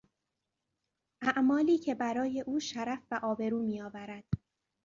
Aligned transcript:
اعمالی 1.21 1.77
که 1.77 1.95
برای 1.95 2.41
او 2.41 2.59
شرف 2.59 2.99
و 3.11 3.19
آبرو 3.23 3.59
میآورد 3.59 4.23